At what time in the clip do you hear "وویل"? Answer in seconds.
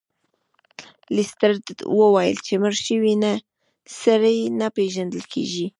1.99-2.37